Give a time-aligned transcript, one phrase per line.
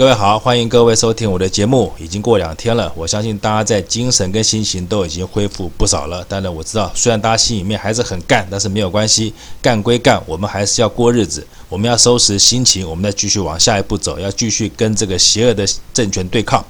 [0.00, 1.92] 各位好，欢迎各位收听我的节目。
[1.98, 6.24] 已经过两天了，我相信大家在精神跟心情都已经恢复不少了。
[6.26, 11.46] 当然我知道，虽然大家心里面还是很干，但是没有关系，干归干，我们还是要过日子。
[11.68, 16.64] 我们要收拾心情，我们再继续往下一步走，要继续跟这个邪恶的政权对抗。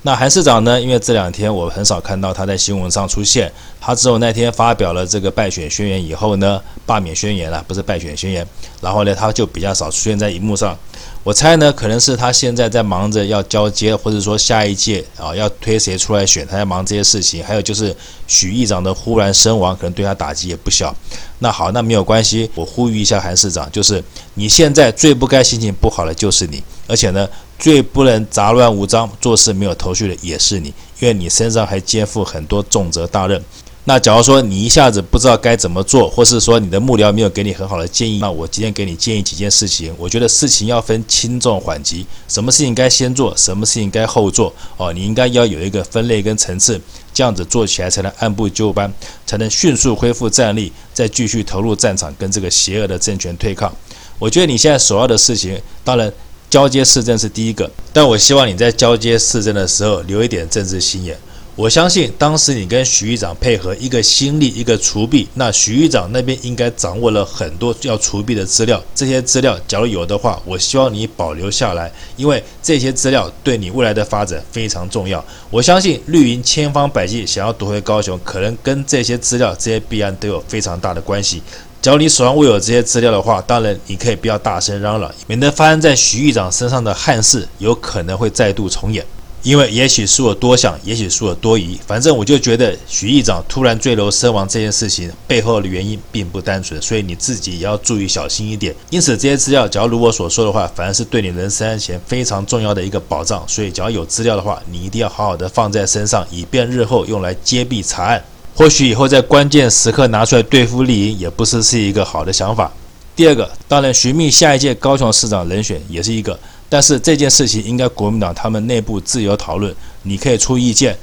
[0.00, 0.80] 那韩市长呢？
[0.80, 3.52] 因为这两天我很少看到他在新闻上出现。
[3.78, 8.46] 他之后那天发表了这个败选宣言以后呢，罢免宣言了，不是败选宣言。
[8.80, 10.74] 然后呢，他就比较少出现在荧幕上。
[11.22, 17.44] 我猜呢，可能是他现在在忙着要交接，或者说下一届啊要推谁出来选，他在忙这些事情。
[17.44, 17.94] 还有就是
[18.26, 20.94] 许议长的忽然身亡，可能对他打击也不小。
[21.40, 24.02] 那好，那没有关系，我呼吁一下韩市长，就是
[24.34, 30.68] 你现在最不该心情不好的就是你，而且呢，最不能杂乱无章、做事没有头绪的也是你，
[31.00, 33.42] 因为你身上还肩负很多重责大任。
[33.90, 39.92] 那假如说你一下子不知道该怎么做，或是说你的幕僚没有给你很好的建议，那我今天给你建议几件事情。
[39.98, 46.80] 我觉得事情要分轻重缓急，什么事情该先做，什么事情该后做哦，你应该要有一个分类跟层次，
[47.12, 48.88] 这样子做起来才能按部就班，
[49.26, 53.74] 才能迅速恢复战力，再继续投入战场跟这个邪恶的政权对抗。
[54.20, 56.12] 我觉得你现在首要的事情，当然
[56.48, 61.18] 交接市政是第一个，但我希望你在交接市政的时候留一点政治心眼。
[61.60, 65.28] 我相信当时你跟徐议长配合，一个心力，一个除弊。
[65.34, 75.22] 那徐议长那边应该掌握了很多要除弊的资料，这些资料假如有的话，我希望你保留下来，因为这些资料对你未来的发展非常重要。
[75.50, 81.42] 我相信绿营千方百计想要夺回高雄，可能跟这些资料、这些弊案都有非常大的关系。
[81.82, 89.04] 假如你手上握有这些资料的话，当然你可以不要大声嚷嚷，免得发生在徐议长身上的憾事有可能会再度重演。
[89.42, 98.74] 因为也许是我多想，也许是我多疑，反正我就觉得许议长突然坠楼身亡这件事情背后的原因并不单纯，所以你自己也要注意小心一点。
[98.90, 103.42] 因此，这些资料，假如如我所说的话，反而是对你人身安全非常重要的一个保障。
[103.48, 108.22] 所以，只要有资料的话，你一定要好好的放在身上，以便日后用来揭弊查案。
[108.54, 112.70] 或许以后在关键时刻拿出来对付绿营，也不是是一个好的想法。
[113.16, 116.38] 第二个，当然寻觅下一届高雄市长人选也是一个。
[116.70, 120.96] 但是这件事情应该国民党他们内部自由讨论，你可以出意见，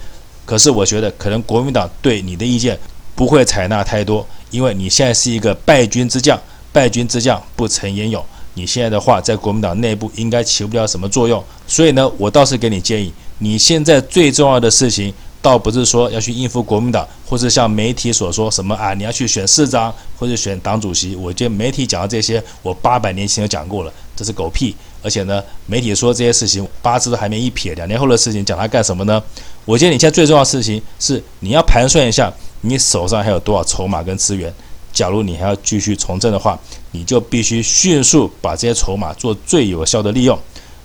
[0.46, 2.80] 可是我觉得可能国民党对你的意见
[3.14, 6.42] 不会采纳太多，因为你现在是一个败军之将，
[6.72, 8.26] 败军之将不成言勇，
[8.56, 15.14] 你现在的话在国民党内部应该起不了什么作用，所以呢，我倒是给你建议，你现在最重要的事情。
[15.40, 21.16] 倒不是说要去应付国民党，或是像媒体所说什么啊，你要去选市长或者选党主席。
[21.16, 24.76] 我觉得媒体讲的这些，我八百年前就讲过了，这是狗屁。
[25.02, 29.22] 而且呢，媒体说这些事情，八字都还没一撇，两年后的事情讲它干什么呢？
[29.66, 32.32] 我觉得你现在最重要的事情是你要盘算一下，
[32.62, 34.54] 你手上还有多少筹码跟资源。
[34.94, 36.60] 假如你还要继续从政的话，
[36.92, 40.38] 你就必须迅速把这些筹码做最有效的利用。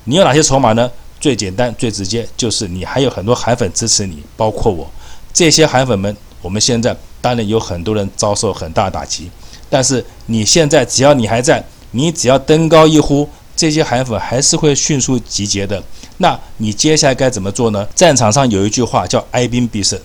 [0.04, 0.90] 你有哪些筹码呢？
[1.18, 4.90] 最简单、最直接，就是你还有很多韩粉支持你，包括我。
[5.32, 9.30] 这些韩粉们，我们现在当然有很多人遭受很大打击，
[9.70, 13.26] 但是你现在只要你还在，你只要登高一呼，
[13.62, 15.80] 这些韩粉还是会迅速集结的。
[16.16, 17.86] 那你接下来该怎么做呢？
[17.94, 19.96] 战场上有一句话叫“哀兵必胜”，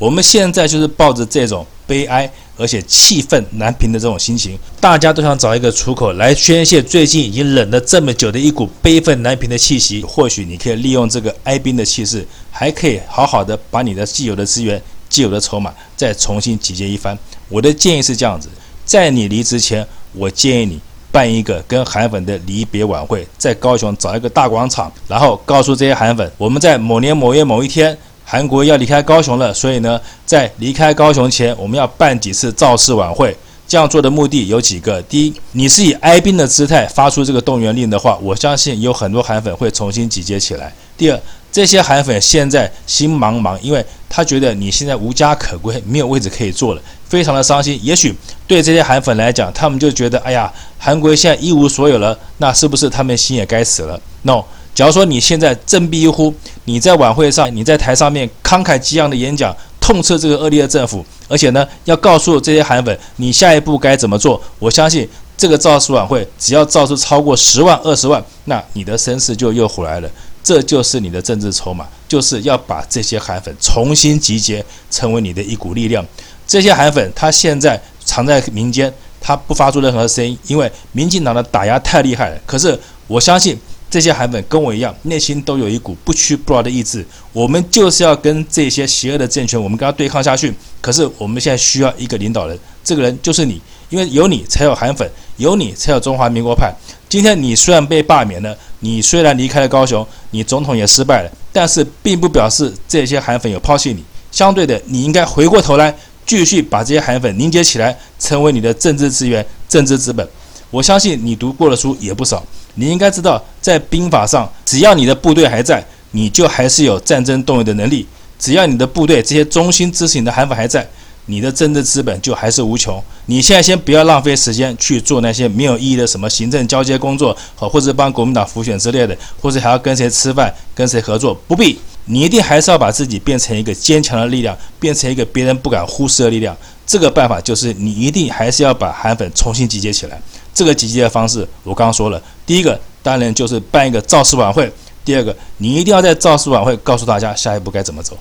[0.00, 2.28] 我们现在就是抱着这种悲哀。
[2.56, 10.00] 而且气愤难平的这种心情，大家都想找一个出口来宣泄最近已经冷了这么久的一股悲愤难平的气息。
[10.02, 17.18] 或许你可以利用这个哀兵的气势，还可以好好的把你的既有的资源、既有的筹码再重新集结一番。
[17.48, 18.48] 我的建议是这样子：
[18.84, 20.80] 在你离职前，我建议你
[21.14, 27.96] 办一个跟韩粉的离别晚会，在高雄找一个大广场，然后告诉这些韩粉，我们在某年某月某一天。
[28.26, 33.36] 韩国要离开高雄了，所以呢，在离开高雄前，我们要办几次造势晚会。
[33.68, 41.20] 这样做的目的有几个：第一，你是以哀兵的姿态发出这个动员令的话，我相信有很多韩粉会重新集结起来；第二，
[41.54, 47.78] 这些韩粉现在心茫茫，因为他觉得你现在无家可归，没有位置可以坐了，非常的伤心。
[47.80, 48.12] 也许
[48.44, 54.42] 对这些韩粉来讲，他们就觉得，哎呀，韩国现在一无所有了，那是不是他们心也该死了？No。
[54.74, 56.34] 假如说你现在振臂一呼，
[56.64, 64.42] 你在晚会上，你在台上面慷慨激昂的演讲，痛斥这个恶劣的政府，而且呢，要告诉这些韩粉，你下一步该怎么做。
[64.58, 70.10] 我相信这个造势晚会，只要造势超过十万、二十万，那你的声势就又回来了。
[70.44, 76.06] 这就是你的政治筹码，就是要把这些韩粉重新集结，成为你的一股力量。
[76.46, 82.38] 这些韩粉他现在藏在民间，他不发出任何声音，因为民进党的打压太厉害了。
[82.46, 83.58] 可是我相信。
[83.90, 87.06] 这些韩粉跟我一样，内心都有一股不屈不挠的意志。
[87.32, 90.52] 我们就是要跟这些邪恶的政权，我们跟他对抗下去。
[90.80, 96.74] 可是我们现在需要一个领导人，这个人就是你，因为有你才有韩粉，有你才有中华民国派。
[97.14, 104.02] 今天你虽然被罢免了，你虽然离开了高雄，你总统也失败了，但是并不表示这些韩粉有抛弃你。
[104.32, 105.94] 相对的，你应该回过头来，
[106.26, 110.28] 继续把这些韩粉凝结起来，成为你的政治资源、政治资本。
[110.72, 112.44] 我相信你读过的书也不少，
[112.74, 118.04] 你应该知道，在兵法上，只要你的部队还在，你就还是有战争动员的能力；
[118.40, 120.84] 只要你的部队这些忠心支持你的韩粉还在，
[121.26, 123.02] 你的政治资本就还是无穷。
[123.26, 131.78] 你现在先不要浪费时间去做那些没有意义的什么行政交接工作，好，或者帮国民党辅选之类的，或者还要跟谁吃饭、跟谁合作，不必。
[132.06, 136.54] 你一定还是要把自己变成一个坚强的力量，变成一个别人不敢忽视的力量。
[136.86, 140.20] 这个办法就是你一定还是要把韩粉重新集结起来。
[140.52, 144.66] 这个集结的方式，我刚刚说了，第一个当然就是办一个造势晚会；
[145.02, 148.18] 第二个，你一定要在造势晚会告诉大家下一步该怎么走，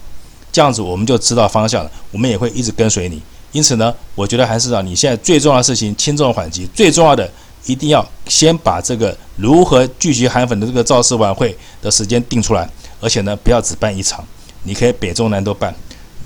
[0.53, 3.21] 这样子我们就知道方向了，我们也会一直跟随你。
[3.51, 7.29] 因此呢，我觉得韩市长你现在最重要的事情轻重缓急，最重要的
[7.65, 12.69] 一定要先把这个如何聚集韩粉的这个造势晚会的时间定出来。
[13.01, 14.23] 而且呢，不要只办一场，
[14.63, 15.73] 你可以北中南都办。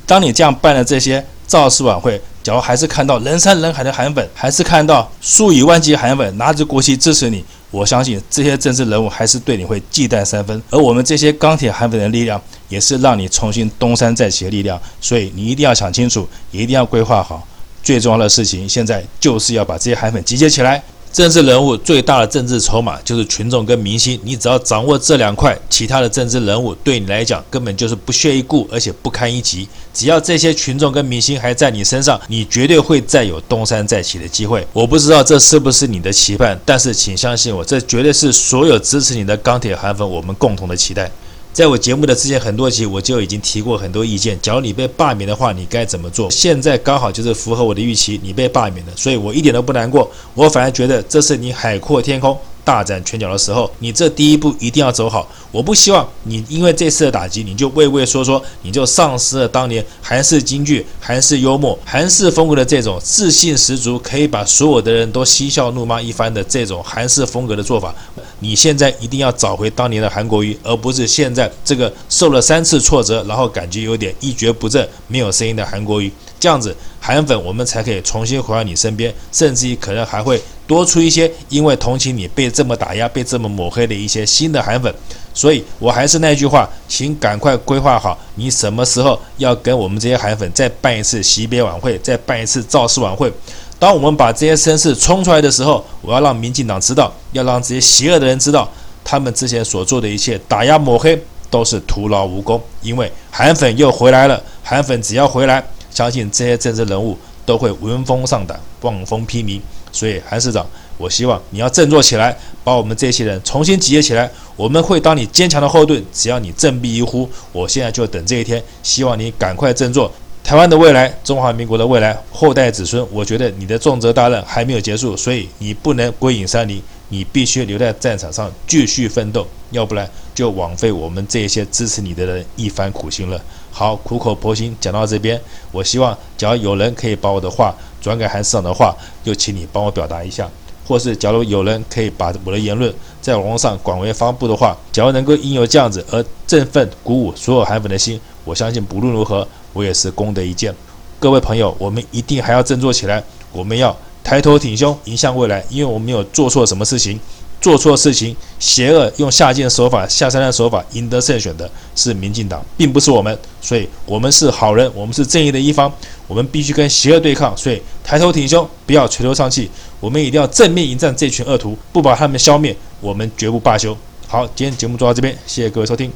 [0.06, 10.62] 当你这样办了这些造势晚会，假如还是看到人山人海的韩粉，还是看到数以万计韩粉拿着国旗支持你，我相信这些政治人物还是对你会忌惮三分。
[10.70, 14.80] 而我们这些钢铁韩粉的力量，也是让你重新东山再起的力量。
[15.02, 17.46] 所以你一定要想清楚，一定要规划好。
[17.84, 20.82] 最重要的事情，现在就是要把这些韩粉集结起来。
[21.12, 29.68] 政治人物最大的政治筹码就是群众跟民心，你只要掌握这两块，其他的政治人物对你来讲根本就是不屑一顾，而且不堪一击。
[29.94, 34.66] 只要这些群众跟民心还在你身上，你绝对会再有东山再起的机会。
[34.74, 41.10] 我不知道这是不是你的期盼，但是请相信我，这绝对是所有支持你的钢铁韩粉我们共同的期待。
[41.58, 44.40] 在我节目的之前很多集，我就已经提过很多意见。
[44.44, 46.30] 假如你被罢免的话，你该怎么做？
[46.30, 50.08] 现在刚好就是符合我的预期，你被罢免了，所以我一点都不难过。
[50.36, 52.38] 我反而觉得这是你海阔天空。
[52.64, 55.26] 大展拳脚的时候，你这第一步一定要走好。
[55.54, 67.96] 我不希望你因为这次的打击，你就畏畏缩缩，你就丧失了当年韩式京剧、韩式幽默、韩式风格的这种自信十足，可以把所有的人都嬉笑怒骂一番的这种韩式风格的做法。
[68.40, 76.12] 你现在一定要找回当年的韩国瑜，而不是现在这个受了三次挫折，然后感觉有点一蹶不振、没有声音的韩国瑜。
[76.40, 84.94] 这样子，韩粉我们才可以重新回到你身边，甚至于可能还会多出一些因为同情你被这么打压、被这么抹黑的一些新的韩粉。
[85.34, 93.32] 所以我还是那句话，请赶快规划好，你什么时候要跟我们这些韩粉再办一次惜别晚会，再办一次造势晚会。
[93.80, 98.70] 当我们把这些声势冲出来的时候，我要让民进党知道，要让这些邪恶的人知道，
[99.04, 104.42] 他们之前所做的一切打压抹黑都是徒劳无功，因为韩粉又回来了。
[104.64, 105.64] 韩粉只要回来。
[105.90, 109.60] 相信这些政治人物都会闻风丧胆、望风披靡，
[109.92, 110.64] 所以韩市长，
[110.96, 114.30] 我希望你要振作起来，把我们这些人重新集结起来。
[114.56, 118.64] 我们会当你坚强的后盾，只要你振臂一呼，我现在就等这一天。
[118.84, 120.12] 希望你赶快振作，
[120.48, 133.38] 台湾的未来，中华民国的未来，后代子孙，我觉得你的重责大任还没有结束，所以你不能归隐山林，你必须留在战场上继续奋斗，要不然就枉费我们这些支持你的人一番苦心了。
[133.72, 135.38] 好，苦口婆心讲到这边，
[135.74, 140.46] 我希望，假如有人可以把我的话转给韩市长的话，就请你帮我表达一下；
[140.88, 142.90] 或是假如有人可以把我的言论
[143.28, 150.74] 在网络上广为发布的话，假如能够因为这样子而振奋鼓舞所有韩粉的心，我相信不论如何，我也是功德一件。
[151.20, 153.94] 各位朋友，我们一定还要振作起来，我们要
[154.24, 157.20] 抬头挺胸迎向未来，因为我们没有做错什么事情。
[157.60, 163.36] 做错事情，邪恶用下贱手法、下三滥手法赢得胜选的是民进党，并不是我们。
[163.60, 165.92] 所以，我们是好人，我们是正义的一方，
[166.28, 167.58] 我们必须跟邪恶对抗。
[167.58, 169.70] 所以，抬头挺胸，不要垂头丧气，
[170.00, 173.98] 我们一定要正面迎战这群恶徒，不把他们消灭，我们绝不罢休。
[174.28, 176.12] 好，今天节目做到这边，谢谢各位收听。